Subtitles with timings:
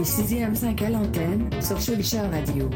[0.00, 2.70] Les 6e 5 à l'antenne sur Schulcher Radio.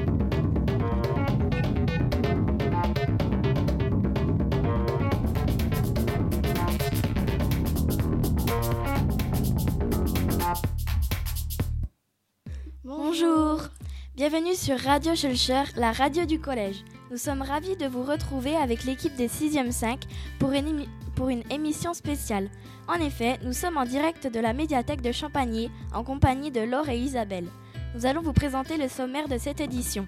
[12.84, 13.70] Bonjour
[14.16, 16.84] Bienvenue sur Radio Schulcher, la radio du collège.
[17.10, 20.00] Nous sommes ravis de vous retrouver avec l'équipe des 6e 5
[20.38, 20.84] pour une,
[21.14, 22.48] pour une émission spéciale.
[22.88, 26.88] En effet, nous sommes en direct de la médiathèque de Champagny en compagnie de Laure
[26.88, 27.46] et Isabelle.
[27.94, 30.06] Nous allons vous présenter le sommaire de cette édition.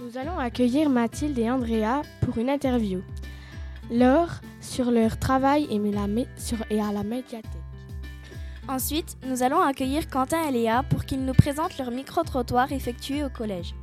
[0.00, 3.00] Nous allons accueillir Mathilde et Andrea pour une interview.
[3.90, 7.50] Laure sur leur travail et, la mé- sur- et à la médiathèque.
[8.68, 13.28] Ensuite, nous allons accueillir Quentin et Léa pour qu'ils nous présentent leur micro-trottoir effectué au
[13.28, 13.74] collège.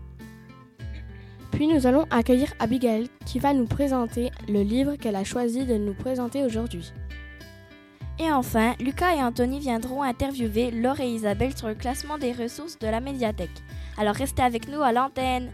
[1.59, 5.75] Puis nous allons accueillir Abigail qui va nous présenter le livre qu'elle a choisi de
[5.75, 6.93] nous présenter aujourd'hui.
[8.17, 12.79] Et enfin, Lucas et Anthony viendront interviewer Laure et Isabelle sur le classement des ressources
[12.79, 13.49] de la médiathèque.
[13.97, 15.51] Alors restez avec nous à l'antenne.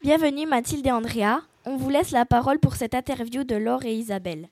[0.00, 1.42] Bienvenue Mathilde et Andrea.
[1.66, 4.48] On vous laisse la parole pour cette interview de Laure et Isabelle.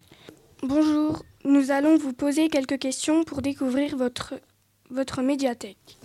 [0.63, 4.35] Bonjour, nous allons vous poser quelques questions pour découvrir votre,
[4.91, 5.99] votre médiathèque.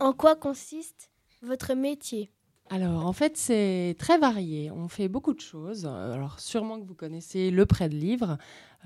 [0.00, 1.10] En quoi consiste
[1.42, 2.30] votre métier?
[2.70, 4.70] Alors, en fait, c'est très varié.
[4.70, 5.86] On fait beaucoup de choses.
[5.86, 8.36] Alors, sûrement que vous connaissez le prêt de livres.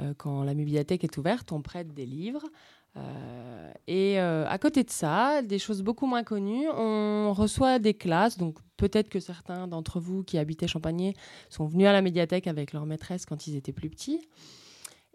[0.00, 2.44] Euh, quand la bibliothèque est ouverte, on prête des livres.
[2.96, 7.94] Euh, et euh, à côté de ça, des choses beaucoup moins connues, on reçoit des
[7.94, 8.38] classes.
[8.38, 11.14] Donc, peut-être que certains d'entre vous qui habitaient Champagné
[11.48, 14.20] sont venus à la médiathèque avec leur maîtresse quand ils étaient plus petits.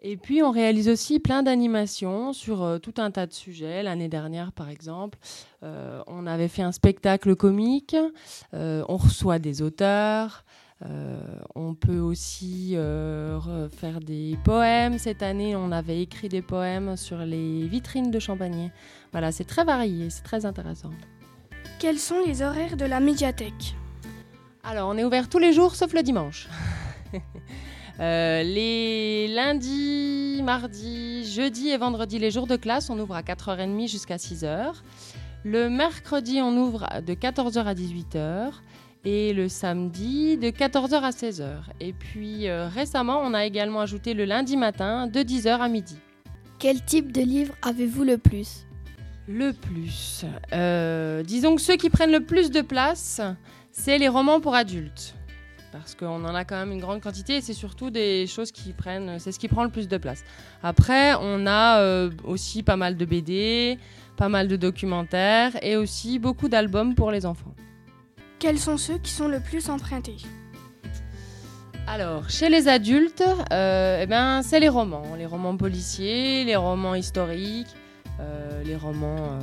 [0.00, 3.82] Et puis, on réalise aussi plein d'animations sur euh, tout un tas de sujets.
[3.82, 5.18] L'année dernière, par exemple,
[5.64, 7.96] euh, on avait fait un spectacle comique.
[8.54, 10.44] Euh, on reçoit des auteurs.
[11.56, 14.96] On peut aussi re- faire des poèmes.
[14.98, 18.70] Cette année, on avait écrit des poèmes sur les vitrines de Champagné.
[19.10, 20.90] Voilà, c'est très varié, c'est très intéressant.
[21.80, 23.74] Quels sont les horaires de la médiathèque?
[24.62, 26.48] Alors, on est ouvert tous les jours sauf le dimanche.
[28.00, 33.88] Euh, les lundis, mardis, jeudi et vendredi, les jours de classe, on ouvre à 4h30
[33.88, 34.72] jusqu'à 6h.
[35.44, 38.52] Le mercredi, on ouvre de 14h à 18h.
[39.04, 41.48] Et le samedi, de 14h à 16h.
[41.80, 45.96] Et puis euh, récemment, on a également ajouté le lundi matin, de 10h à midi.
[46.58, 48.66] Quel type de livre avez-vous le plus?
[49.28, 50.24] Le plus.
[50.52, 53.20] Euh, disons que ceux qui prennent le plus de place,
[53.70, 55.14] c'est les romans pour adultes.
[55.72, 58.72] Parce qu'on en a quand même une grande quantité et c'est surtout des choses qui
[58.72, 59.18] prennent.
[59.18, 60.24] C'est ce qui prend le plus de place.
[60.62, 63.78] Après, on a euh, aussi pas mal de BD,
[64.16, 67.54] pas mal de documentaires et aussi beaucoup d'albums pour les enfants.
[68.38, 70.16] Quels sont ceux qui sont le plus empruntés?
[71.86, 75.16] Alors, chez les adultes, euh, eh ben, c'est les romans.
[75.16, 77.74] Les romans policiers, les romans historiques,
[78.20, 79.38] euh, les romans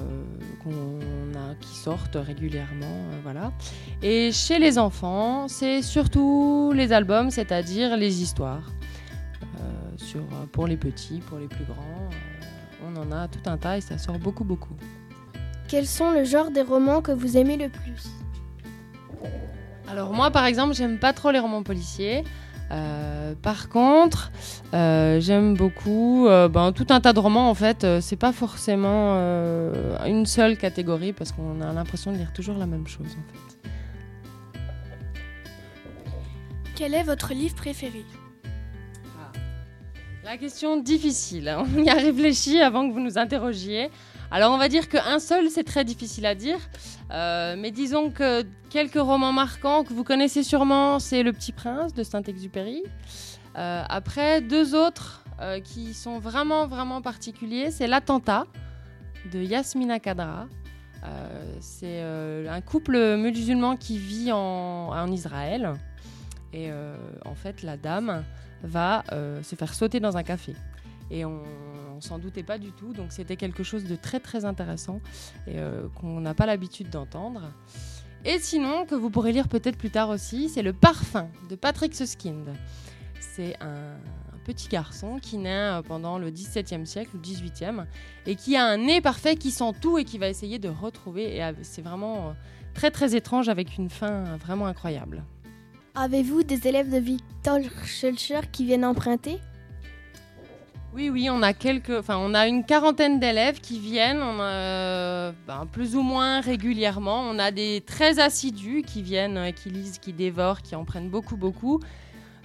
[0.63, 1.24] qu'on
[1.61, 2.85] qui sortent régulièrement.
[2.85, 3.51] euh, voilà.
[4.01, 8.71] Et chez les enfants, c'est surtout les albums, c'est-à-dire les histoires.
[9.41, 10.21] Euh, sur,
[10.51, 12.09] pour les petits, pour les plus grands.
[12.11, 14.75] euh, on en a tout un tas et ça sort beaucoup, beaucoup.
[15.67, 18.03] Quels sont le genre des romans que vous aimez le plus?
[19.87, 22.23] Alors moi, par exemple, j'aime pas trop les romans policiers.
[22.71, 24.31] Euh, par contre,
[24.73, 27.49] euh, j'aime beaucoup euh, ben, tout un tas de romans.
[27.49, 29.15] En fait, c'est pas forcément
[30.05, 33.07] une seule catégorie parce qu'on a l'impression de lire toujours la même chose.
[33.07, 33.69] En fait.
[36.75, 38.03] Quel est votre livre préféré?
[40.25, 41.49] La question difficile.
[41.49, 41.65] hein.
[41.77, 43.91] On y a réfléchi avant que vous nous interrogiez.
[44.31, 46.57] Alors, on va dire qu'un seul, c'est très difficile à dire.
[47.11, 51.93] Euh, mais disons que quelques romans marquants que vous connaissez sûrement, c'est Le Petit Prince
[51.93, 52.83] de Saint-Exupéry.
[53.57, 58.45] Euh, après, deux autres euh, qui sont vraiment, vraiment particuliers, c'est L'Attentat
[59.31, 60.47] de Yasmina Kadra.
[61.59, 65.73] C'est un couple musulman qui vit en, en Israël.
[66.51, 66.71] Et
[67.23, 68.23] en fait, la dame
[68.63, 69.03] va
[69.43, 70.55] se faire sauter dans un café.
[71.11, 71.43] Et on,
[71.95, 74.99] on s'en doutait pas du tout, donc c'était quelque chose de très très intéressant
[75.47, 77.51] et euh, qu'on n'a pas l'habitude d'entendre.
[78.25, 81.95] Et sinon, que vous pourrez lire peut-être plus tard aussi, c'est Le Parfum de Patrick
[81.95, 82.53] Suskind.
[83.19, 83.97] C'est un,
[84.43, 87.85] petit garçon qui naît euh, pendant le XVIIe siècle ou XVIIIe
[88.27, 91.37] et qui a un nez parfait qui sent tout et qui va essayer de retrouver.
[91.37, 92.33] Et c'est vraiment euh,
[92.75, 95.23] très très étrange avec une fin vraiment incroyable.
[95.95, 99.39] Avez-vous des élèves de Victor Schulcher qui viennent emprunter?
[100.95, 105.67] Oui, oui, on a quelques, enfin, on a une quarantaine d'élèves qui viennent, euh, ben,
[105.69, 107.19] plus ou moins régulièrement.
[107.19, 111.09] On a des très assidus qui viennent, euh, qui lisent, qui dévorent, qui en prennent
[111.09, 111.81] beaucoup, beaucoup.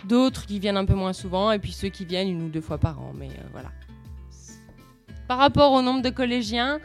[0.05, 2.63] d'autres qui viennent un peu moins souvent, et puis ceux qui viennent une ou deux
[2.63, 3.13] fois par an.
[3.15, 3.71] Mais euh, voilà.
[5.29, 6.81] Par rapport au nombre de collégiens,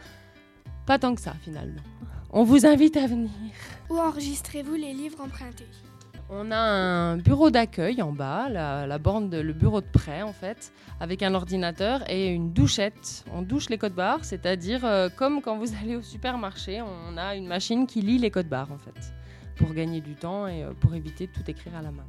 [0.86, 1.82] pas tant que ça finalement.
[2.30, 3.30] On vous invite à venir.
[3.88, 5.66] Où enregistrez-vous les livres empruntés?
[6.28, 10.22] On a un bureau d'accueil en bas, la, la borne de- le bureau de prêt
[10.22, 13.24] en fait, avec un ordinateur et une douchette.
[13.32, 17.36] On douche les codes barres, c'est-à-dire euh, comme quand vous allez au supermarché, on a
[17.36, 19.12] une machine qui lit les codes barres en fait,
[19.56, 22.04] pour gagner du temps et euh, pour éviter de tout écrire à la main.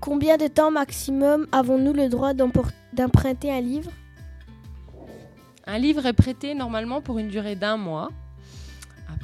[0.00, 3.90] Combien de temps maximum avons-nous le droit d'emprunter un livre?
[5.66, 8.08] Un livre est prêté normalement pour une durée d'un mois.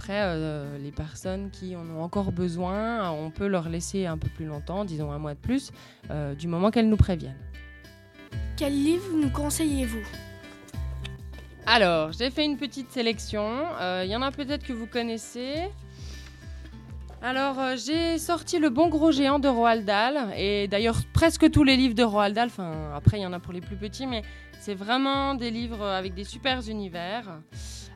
[0.05, 4.29] Après, euh, les personnes qui en ont encore besoin, on peut leur laisser un peu
[4.29, 5.73] plus longtemps, disons un mois de plus,
[6.11, 7.41] euh, du moment qu'elles nous préviennent.
[8.59, 10.06] Quel livre nous conseillez-vous?
[11.65, 13.62] Alors, j'ai fait une petite sélection.
[13.81, 15.71] Euh, Il y en a peut-être que vous connaissez.
[17.23, 20.35] Alors, euh, j'ai sorti Le Bon Gros Géant de Roald Dahl.
[20.37, 22.49] Et d'ailleurs, presque tous les livres de Roald Dahl.
[22.49, 24.21] Enfin, après, il y en a pour les plus petits, mais
[24.61, 27.41] c'est vraiment des livres avec des super univers.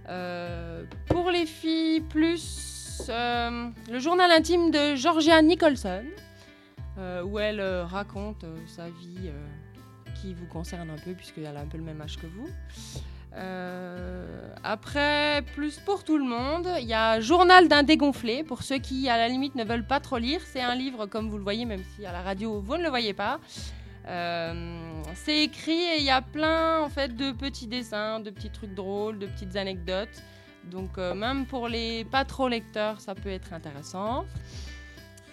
[0.08, 6.04] Euh, pour les filles, plus euh, Le journal intime de Georgia Nicholson,
[6.98, 9.30] euh, où elle raconte sa vie
[10.20, 12.48] qui vous concerne un peu, puisqu'elle a un peu le même âge que vous.
[14.64, 19.08] Après, plus pour tout le monde, il y a Journal d'un dégonflé, pour ceux qui,
[19.08, 20.40] à la limite, ne veulent pas trop lire.
[20.44, 22.88] C'est un livre, comme vous le voyez, même si à la radio, vous ne le
[22.88, 23.38] voyez pas.
[24.08, 28.50] Euh, c'est écrit et il y a plein en fait de petits dessins, de petits
[28.50, 30.22] trucs drôles, de petites anecdotes.
[30.64, 34.24] Donc euh, même pour les pas trop lecteurs, ça peut être intéressant.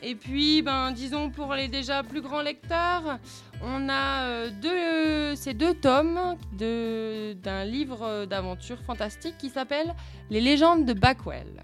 [0.04, 3.18] Et puis, ben, disons pour les déjà plus grands lecteurs,
[3.64, 9.96] on a euh, deux, ces deux tomes d'un livre d'aventure fantastique qui s'appelle
[10.30, 11.64] Les légendes de Blackwell,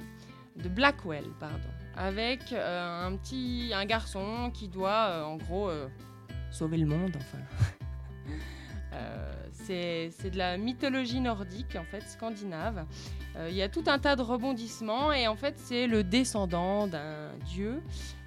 [0.55, 5.69] de Blackwell, pardon, avec un petit, un garçon qui doit, en gros,
[6.51, 7.39] sauver le monde, enfin.
[8.93, 12.85] Euh, c'est de la mythologie nordique, en fait, scandinave.
[13.37, 16.87] Euh, Il y a tout un tas de rebondissements et en fait, c'est le descendant
[16.87, 17.81] d'un dieu,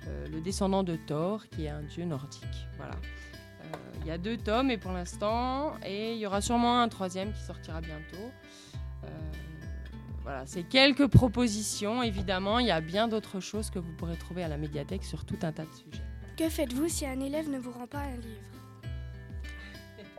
[0.06, 2.66] euh, le descendant de Thor, qui est un dieu nordique.
[2.76, 2.94] Voilà.
[4.00, 7.32] Il y a deux tomes et pour l'instant, et il y aura sûrement un troisième
[7.32, 8.30] qui sortira bientôt.
[10.22, 12.02] Voilà, c'est quelques propositions.
[12.02, 15.24] Évidemment, il y a bien d'autres choses que vous pourrez trouver à la médiathèque sur
[15.24, 16.13] tout un tas de sujets.
[16.36, 18.42] Que faites-vous si un élève ne vous rend pas un livre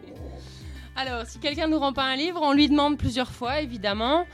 [0.96, 4.26] Alors, si quelqu'un ne nous rend pas un livre, on lui demande plusieurs fois, évidemment.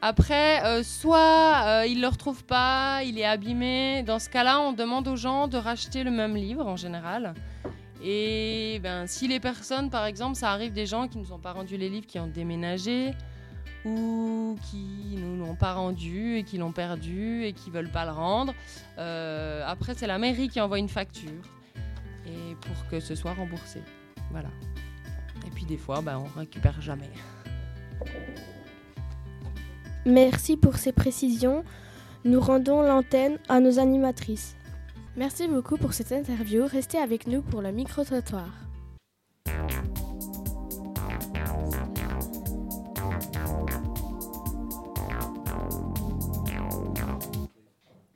[0.00, 4.02] Après, euh, soit euh, il ne le retrouve pas, il est abîmé.
[4.02, 7.34] Dans ce cas-là, on demande aux gens de racheter le même livre en général.
[8.02, 11.38] Et ben, si les personnes, par exemple, ça arrive des gens qui ne nous ont
[11.38, 13.12] pas rendu les livres, qui ont déménagé
[13.86, 18.10] ou qui ne l'ont pas rendu et qui l'ont perdu et qui veulent pas le
[18.10, 18.52] rendre.
[18.98, 21.42] euh, après, c'est la mairie qui envoie une facture
[22.26, 23.80] et pour que ce soit remboursé.
[24.32, 24.48] Voilà.
[25.46, 27.10] Et puis des fois, ben, on récupère jamais.
[30.04, 31.64] Merci pour ces précisions.
[32.24, 34.56] Nous rendons l'antenne à nos animatrices.
[35.16, 36.66] Merci beaucoup pour cette interview.
[36.66, 38.65] Restez avec nous pour le micro-trottoir.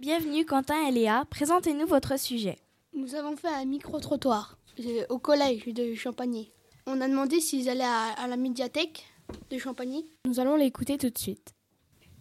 [0.00, 2.56] Bienvenue Quentin et Léa, présentez-nous votre sujet.
[2.94, 6.50] Nous avons fait un micro-trottoir euh, au collège de Champagny.
[6.86, 9.04] On a demandé s'ils allaient à, à la médiathèque
[9.50, 10.06] de Champagny.
[10.24, 11.52] Nous allons l'écouter tout de suite.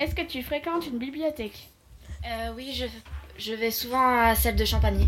[0.02, 1.70] Est-ce que tu fréquentes une bibliothèque?
[2.30, 2.86] Euh, oui, je,
[3.38, 5.08] je vais souvent à celle de Champagny.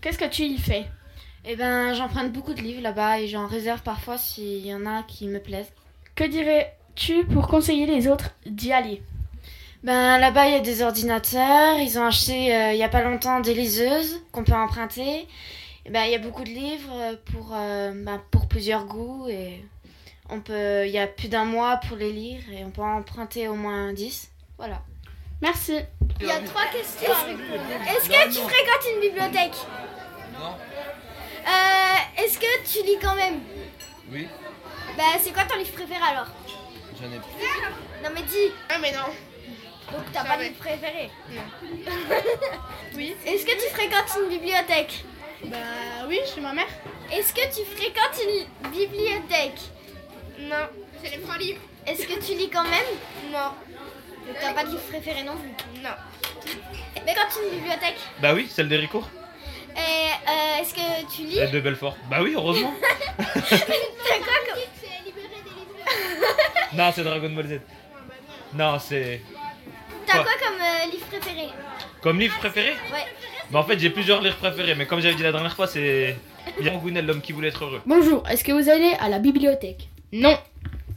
[0.00, 0.86] Qu'est-ce que tu y fais?
[1.44, 5.02] Eh ben, j'emprunte beaucoup de livres là-bas et j'en réserve parfois s'il y en a
[5.02, 5.74] qui me plaisent.
[6.14, 9.02] Que dirais-tu pour conseiller les autres d'y aller?
[9.84, 11.78] Ben, là-bas, il y a des ordinateurs.
[11.78, 15.26] Ils ont acheté euh, il y a pas longtemps des liseuses qu'on peut emprunter.
[15.86, 19.28] Et ben, il y a beaucoup de livres euh, pour, euh, ben, pour plusieurs goûts
[19.28, 19.64] et
[20.30, 22.98] on peut, il y a plus d'un mois pour les lire et on peut en
[22.98, 24.30] emprunter au moins 10.
[24.58, 24.82] Voilà.
[25.40, 25.78] Merci.
[26.20, 27.12] Il y a trois questions.
[27.12, 29.54] Est-ce que tu fréquentes une bibliothèque?
[30.38, 30.54] Non.
[31.46, 33.38] Euh, Est-ce que tu lis quand même?
[34.10, 34.26] Oui,
[34.96, 36.26] Bah, c'est quoi ton livre préféré alors?
[37.00, 37.16] J'en ai
[38.02, 38.52] Non, mais dis.
[38.68, 39.12] Ah mais non.
[39.92, 41.10] Donc, t'as pas de livre préféré
[42.94, 43.14] Oui.
[43.26, 45.04] Est-ce que tu fréquentes une bibliothèque?
[45.44, 45.56] Bah
[46.08, 46.66] oui, chez ma mère.
[47.12, 49.60] Est-ce que tu fréquentes une bibliothèque?
[50.40, 50.66] Non.
[51.02, 51.60] C'est les trois livres.
[51.86, 52.84] Est-ce que tu lis quand même?
[53.32, 53.50] Non.
[54.26, 55.82] Donc, t'as pas de livre préféré non plus?
[55.82, 55.90] Non.
[57.06, 57.96] Mais quand tu une bibliothèque?
[58.20, 59.08] Bah oui, celle d'Héricourt.
[59.74, 61.38] Et euh, est-ce que tu lis?
[61.38, 61.96] Et de Belfort.
[62.10, 62.74] Bah oui, heureusement.
[63.16, 64.60] T'as quoi comme...
[66.76, 67.60] non, c'est Dragon Ball Z.
[68.54, 69.22] Non, c'est.
[70.08, 71.48] T'as Quoi comme euh, livre préféré
[72.00, 73.06] Comme livre préféré Ouais.
[73.50, 76.16] Bah en fait j'ai plusieurs livres préférés, mais comme j'avais dit la dernière fois, c'est
[76.82, 77.80] Gounel, l'homme qui voulait être heureux.
[77.86, 80.38] Bonjour, est-ce que vous allez à la bibliothèque Non,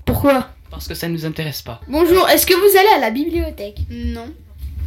[0.05, 1.81] Pourquoi parce que ça nous intéresse pas.
[1.89, 4.33] Bonjour, est-ce que vous allez à la bibliothèque Non,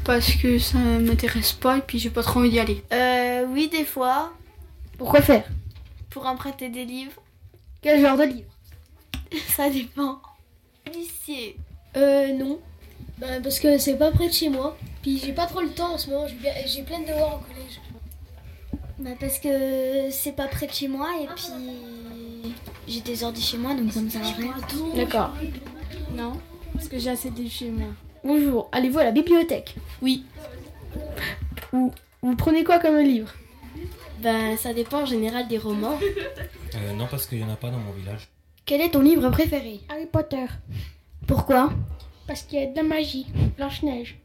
[0.03, 2.83] parce que ça m'intéresse pas et puis j'ai pas trop envie d'y aller.
[2.91, 4.33] Euh, oui, des fois,
[4.97, 5.45] Pourquoi faire
[6.15, 7.21] pour emprunter des livres.
[7.83, 8.51] Quel genre de livre
[9.49, 10.23] Ça dépend.
[10.85, 11.57] Policier.
[11.97, 12.61] Euh, non.
[13.19, 14.77] Ben, parce que c'est pas près de chez moi.
[15.03, 16.27] Puis j'ai pas trop le temps en ce moment.
[16.67, 17.81] J'ai plein de devoirs au collège.
[18.99, 22.55] Bah parce que c'est pas près de chez moi et puis
[22.87, 24.55] j'ai des ordi chez moi donc ça me sert à rien.
[24.95, 25.35] D'accord.
[26.15, 26.35] Non,
[26.73, 27.89] parce que j'ai assez de livres chez moi.
[28.23, 29.75] Bonjour, allez-vous à la bibliothèque?
[30.01, 30.25] Oui.
[31.73, 31.93] Ou
[32.23, 33.35] vous prenez quoi comme livre?
[34.21, 35.99] Ben, ça dépend en général des romans.
[36.77, 38.29] Euh, non, parce qu'il y en a pas dans mon village.
[38.65, 39.81] Quel est ton livre préféré?
[39.91, 40.47] Harry Potter.
[41.27, 41.73] Pourquoi?
[42.27, 43.27] Parce qu'il y a de la magie.
[43.57, 44.19] Blanche-Neige.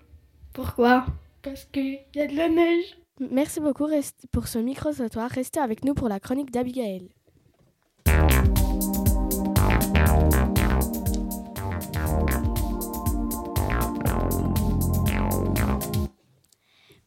[0.54, 1.06] Pourquoi?
[1.42, 2.98] Parce qu'il y a de la neige.
[3.20, 3.88] Merci beaucoup
[4.32, 5.30] pour ce micro-trottoir.
[5.30, 7.10] Restez avec nous pour la chronique d'Abigail.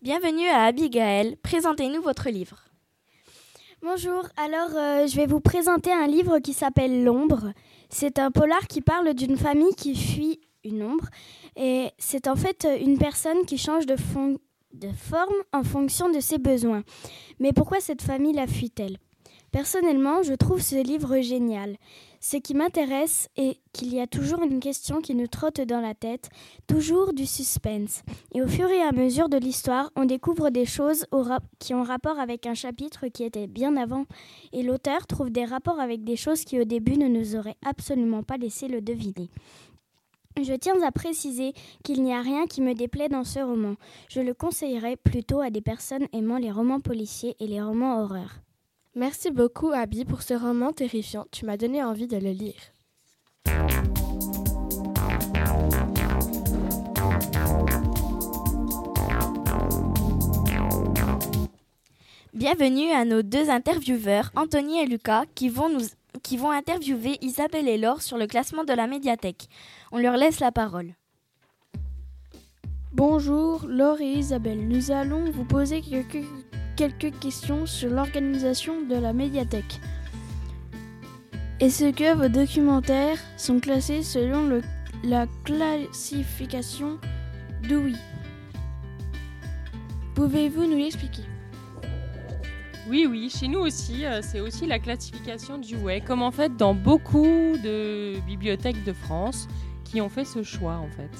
[0.02, 1.36] Bienvenue à Abigail.
[1.36, 2.64] Présentez-nous votre livre.
[3.82, 7.52] Bonjour, alors euh, je vais vous présenter un livre qui s'appelle L'ombre.
[7.88, 11.08] C'est un polar qui parle d'une famille qui fuit une ombre
[11.56, 13.96] et c'est en fait euh, une personne qui change de,
[14.74, 16.82] de forme en fonction de ses besoins.
[17.38, 18.98] Mais pourquoi cette famille la fuit-elle?
[19.52, 21.76] Personnellement, je trouve ce livre génial.
[22.20, 25.92] Ce qui m'intéresse est qu'il y a toujours une question qui nous trotte dans la
[25.92, 26.30] tête,
[26.66, 28.02] toujours du suspense.
[28.34, 31.04] Et au fur et à mesure de l'histoire, on découvre des choses
[31.58, 34.06] qui ont rapport avec un chapitre qui était bien avant,
[34.54, 38.22] et l'auteur trouve des rapports avec des choses qui au début ne nous auraient absolument
[38.22, 39.28] pas laissé le deviner.
[40.40, 41.52] Je tiens à préciser
[41.84, 43.74] qu'il n'y a rien qui me déplaît dans ce roman.
[44.08, 48.40] Je le conseillerais plutôt à des personnes aimant les romans policiers et les romans horreurs.
[48.94, 51.26] Merci beaucoup, Abby, pour ce roman terrifiant.
[51.30, 52.54] Tu m'as donné envie de le lire.
[62.34, 65.86] Bienvenue à nos deux intervieweurs, Anthony et Lucas, qui vont, nous,
[66.22, 69.48] qui vont interviewer Isabelle et Laure sur le classement de la médiathèque.
[69.92, 70.94] On leur laisse la parole.
[72.92, 74.66] Bonjour, Laure et Isabelle.
[74.68, 76.24] Nous allons vous poser quelques,
[76.76, 79.80] quelques questions sur l'organisation de la médiathèque.
[81.60, 84.62] Est-ce que vos documentaires sont classés selon le-
[85.04, 86.98] la classification
[87.68, 87.96] d'OUI?
[90.14, 91.22] Pouvez-vous nous l'expliquer?
[92.88, 96.56] Oui, oui, chez nous aussi, euh, c'est aussi la classification du WEC, comme en fait
[96.56, 97.24] dans beaucoup
[97.62, 99.46] de bibliothèques de France
[100.00, 101.10] ont fait ce choix en fait.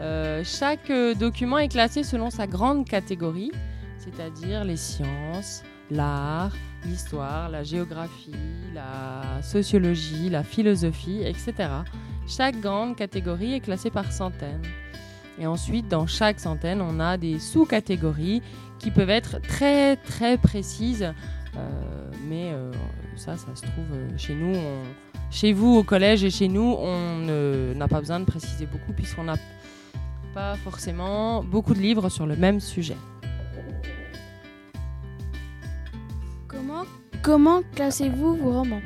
[0.00, 3.52] Euh, chaque euh, document est classé selon sa grande catégorie,
[3.98, 6.52] c'est-à-dire les sciences, l'art,
[6.86, 8.34] l'histoire, la géographie,
[8.74, 11.52] la sociologie, la philosophie, etc.
[12.26, 14.62] Chaque grande catégorie est classée par centaines.
[15.38, 18.42] Et ensuite, dans chaque centaine, on a des sous-catégories
[18.78, 21.12] qui peuvent être très très précises.
[21.56, 22.52] Euh, mais
[23.16, 24.54] ça, ça se trouve chez nous.
[24.56, 24.82] on-
[25.32, 29.24] Chez vous, au collège et chez nous, on n'a pas besoin de préciser beaucoup puisqu'on
[29.24, 29.36] n'a
[30.34, 32.96] pas forcément beaucoup de livres sur le même sujet.
[36.46, 36.82] Comment,
[37.22, 38.82] comment classez-vous vos romans?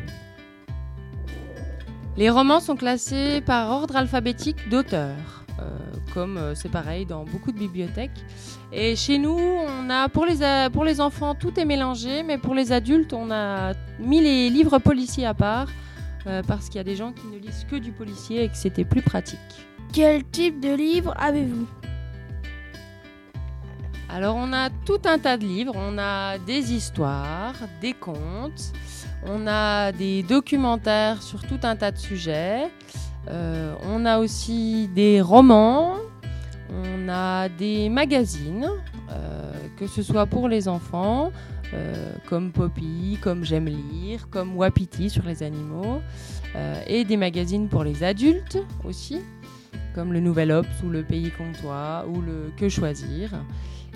[2.17, 5.77] Les romans sont classés par ordre alphabétique d'auteur, euh,
[6.15, 8.25] comme euh, c'est pareil dans beaucoup de bibliothèques.
[8.73, 12.39] Et chez nous, on a pour les, a- pour les enfants, tout est mélangé, mais
[12.39, 15.67] pour les adultes, on a mis les livres policiers à part,
[16.27, 18.57] euh, parce qu'il y a des gens qui ne lisent que du policier et que
[18.57, 19.39] c'était plus pratique.
[19.93, 21.67] Quel type de livre avez-vous
[24.09, 28.73] Alors on a tout un tas de livres, on a des histoires, des contes,
[29.25, 32.71] on a des documentaires sur tout un tas de sujets,
[33.29, 35.97] euh, on a aussi des romans,
[36.71, 38.71] on a des magazines,
[39.11, 41.33] euh, que ce soit pour les enfants,
[41.75, 46.01] euh, comme Poppy, comme J'aime lire, comme Wapiti sur les animaux,
[46.55, 49.21] euh, et des magazines pour les adultes aussi,
[49.95, 53.31] comme le Nouvel Obs ou le Pays Comtois ou le Que choisir.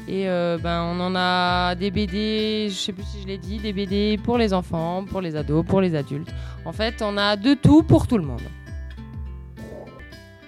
[0.08, 3.58] Et euh, ben, on en a des BD, je sais plus si je l'ai dit,
[3.58, 6.32] des BD pour les enfants, pour les ados, pour les adultes.
[6.64, 8.40] En fait, on a de tout pour tout le monde.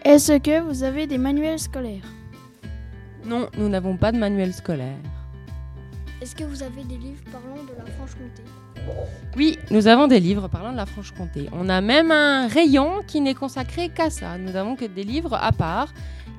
[0.05, 2.03] Est-ce que vous avez des manuels scolaires?
[3.25, 4.97] Non, nous n'avons pas de manuel scolaire.
[6.23, 8.45] Est-ce que vous avez des livres parlant de la Franche-Comté
[9.37, 11.49] Oui, nous avons des livres parlant de la Franche-Comté.
[11.53, 14.39] On a même un rayon qui n'est consacré qu'à ça.
[14.39, 15.93] Nous avons que des livres à part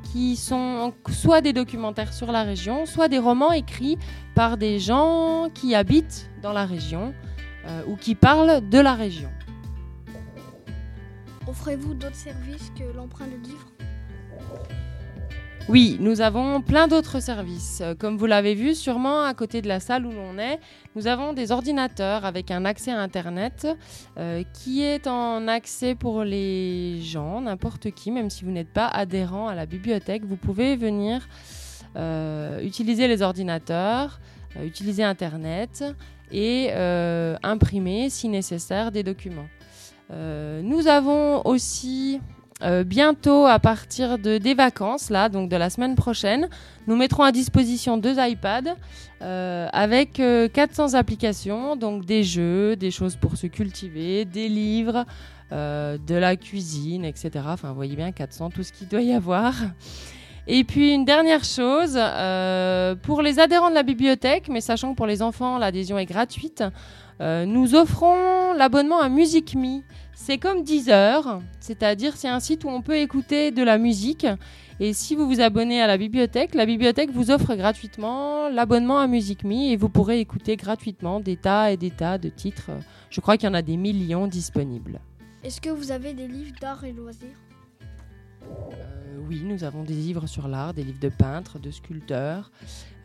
[0.05, 3.97] qui sont soit des documentaires sur la région, soit des romans écrits
[4.35, 7.13] par des gens qui habitent dans la région
[7.65, 9.31] euh, ou qui parlent de la région.
[11.45, 13.67] Offrez-vous d'autres services que l'emprunt de livres?
[15.70, 17.82] Oui, nous avons plein d'autres services.
[17.98, 20.60] Comme vous l'avez vu, sûrement à côté de la salle où l'on est,
[20.96, 23.65] nous avons des ordinateurs avec un accès à Internet
[24.17, 28.88] euh, qui est en accès pour les gens, n'importe qui, même si vous n'êtes pas
[28.88, 30.25] adhérent à la bibliothèque.
[30.25, 31.29] Vous pouvez venir
[31.96, 34.20] euh, utiliser les ordinateurs,
[34.58, 35.86] euh, utiliser Internet
[36.29, 36.72] et
[37.43, 39.48] imprimer, si nécessaire, des documents.
[40.10, 42.20] Nous avons aussi
[42.63, 46.48] euh, bientôt, à partir de, des vacances, là, donc de la semaine prochaine,
[46.88, 48.75] nous mettrons à disposition deux iPads
[49.22, 55.05] euh, avec euh, 400 applications, donc des jeux, des choses pour se cultiver, des livres,
[55.51, 57.32] euh, de la cuisine, etc.
[57.48, 59.53] Enfin, vous voyez bien, 400, tout ce qu'il doit y avoir.
[60.48, 64.98] Et puis une dernière chose, euh, pour les adhérents de la bibliothèque, mais sachant que
[64.98, 66.63] pour les enfants l'adhésion est gratuite,
[67.22, 69.82] euh, nous offrons l'abonnement à Music Me.
[70.15, 74.27] C'est comme Deezer, c'est-à-dire c'est un site où on peut écouter de la musique.
[74.79, 79.08] Et si vous vous abonnez à la bibliothèque, la bibliothèque vous offre gratuitement l'abonnement à
[79.08, 82.72] Music Me et vous pourrez écouter gratuitement des tas et des tas de titres.
[83.10, 85.00] Je crois qu'il y en a des millions disponibles.
[85.43, 87.38] Est-ce que vous avez des livres d'art et loisirs?
[89.33, 92.51] Oui, nous avons des livres sur l'art, des livres de peintres, de sculpteurs,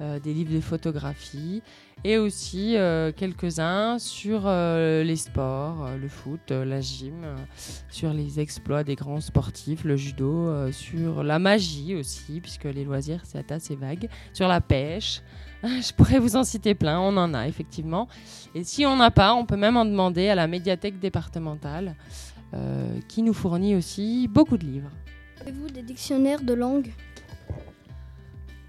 [0.03, 1.63] euh, des livres de photographie
[2.05, 7.35] et aussi euh, quelques-uns sur euh, les sports, le foot, la gym,
[7.89, 13.23] sur les exploits des grands sportifs, le judo, sur la magie aussi, puisque les loisirs
[13.25, 15.23] c'est assez vague, sur la pêche.
[15.63, 18.07] Je pourrais vous en citer plein, on en a effectivement.
[18.55, 21.97] Et si on n'a pas, on peut même en demander à la médiathèque départementale
[23.09, 24.91] qui nous fournit aussi beaucoup de livres.
[25.41, 26.93] Avez-vous des dictionnaires de langue?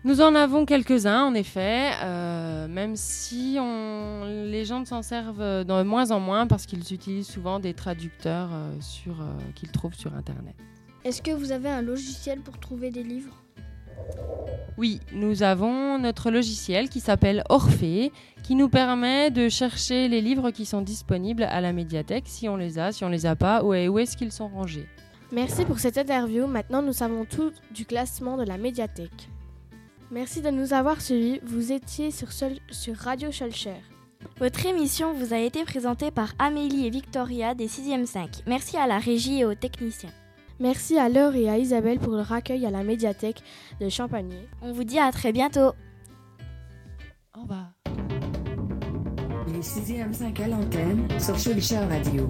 [0.06, 5.84] Nous en avons quelques-uns, en effet, euh, même si on, les gens s'en servent de
[5.84, 10.14] moins en moins parce qu'ils utilisent souvent des traducteurs euh, sur, euh, qu'ils trouvent sur
[10.14, 10.56] Internet.
[11.04, 13.44] Est-ce que vous avez un logiciel pour trouver des livres?
[14.78, 18.14] Oui, nous avons notre logiciel qui s'appelle Orphée,
[18.44, 22.56] qui nous permet de chercher les livres qui sont disponibles à la médiathèque, si on
[22.56, 24.88] les a, si on les a pas, où, où est-ce qu'ils sont rangés.
[25.32, 26.48] Merci pour cette interview.
[26.48, 29.30] Maintenant, nous savons tout du classement de la médiathèque.
[30.12, 31.40] Merci de nous avoir suivis.
[31.44, 33.76] Vous étiez sur, Sol- sur Radio Schulcher.
[34.40, 38.44] Votre émission vous a été présentée par Amélie et Victoria des 6e 5.
[38.48, 40.10] Merci à la régie et aux techniciens.
[40.60, 43.42] Merci à Laure et à Isabelle pour leur accueil à la médiathèque
[43.80, 44.36] de Champagné.
[44.62, 45.72] On vous dit à très bientôt.
[47.38, 47.68] Au revoir.
[49.54, 52.28] Les 6e 5 à l'antenne sur Schulcher Radio.